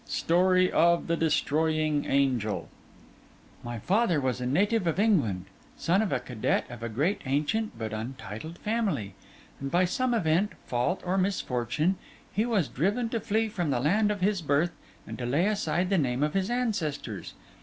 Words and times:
STORY 0.07 0.71
OF 0.71 1.05
THE 1.05 1.15
DESTROYING 1.15 2.07
ANGEL 2.07 2.67
My 3.63 3.77
father 3.77 4.19
was 4.19 4.41
a 4.41 4.47
native 4.47 4.87
of 4.87 4.97
England, 4.99 5.45
son 5.77 6.01
of 6.01 6.11
a 6.11 6.19
cadet 6.19 6.65
of 6.71 6.81
a 6.81 6.89
great, 6.89 7.21
ancient, 7.27 7.77
but 7.77 7.93
untitled 7.93 8.57
family; 8.57 9.13
and 9.59 9.69
by 9.69 9.85
some 9.85 10.15
event, 10.15 10.53
fault 10.65 11.03
or 11.05 11.19
misfortune, 11.19 11.97
he 12.33 12.47
was 12.47 12.67
driven 12.67 13.09
to 13.09 13.19
flee 13.19 13.47
from 13.47 13.69
the 13.69 13.79
land 13.79 14.09
of 14.09 14.21
his 14.21 14.41
birth 14.41 14.71
and 15.05 15.19
to 15.19 15.25
lay 15.27 15.45
aside 15.45 15.91
the 15.91 15.99
name 15.99 16.23
of 16.23 16.33
his 16.33 16.49
ancestors. 16.49 17.35